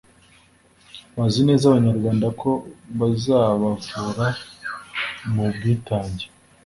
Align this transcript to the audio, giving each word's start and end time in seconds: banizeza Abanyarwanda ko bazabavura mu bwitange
banizeza 1.17 1.63
Abanyarwanda 1.67 2.27
ko 2.41 2.51
bazabavura 2.99 4.27
mu 5.33 5.45
bwitange 5.53 6.25